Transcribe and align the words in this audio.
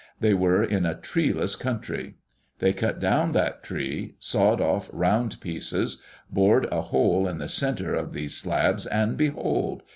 They 0.19 0.33
were 0.33 0.63
in 0.63 0.83
a 0.87 0.95
treeless 0.95 1.55
country. 1.55 2.15
They 2.57 2.73
cut 2.73 2.99
down 2.99 3.33
that 3.33 3.61
tree, 3.61 4.15
sawed 4.17 4.59
off 4.59 4.89
round 4.91 5.39
pieces, 5.39 6.01
bored 6.27 6.65
a 6.71 6.81
hole 6.81 7.27
in 7.27 7.37
the 7.37 7.47
center 7.47 7.93
of 7.93 8.11
these 8.11 8.35
slabs, 8.35 8.87
and 8.87 9.15
behold! 9.15 9.83